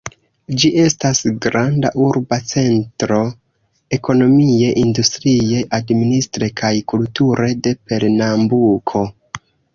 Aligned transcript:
Ĝi 0.61 0.69
estas 0.83 1.19
granda 1.45 1.91
urba 2.05 2.39
centro, 2.51 3.19
ekonomie, 3.99 4.71
industrie, 4.85 5.61
administre 5.81 6.51
kaj 6.65 6.75
kulture, 6.95 7.53
de 7.69 7.77
Pernambuko. 7.93 9.07